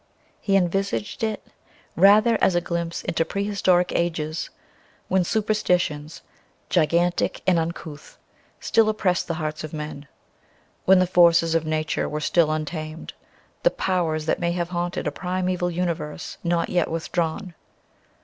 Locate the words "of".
9.63-9.73, 11.53-11.67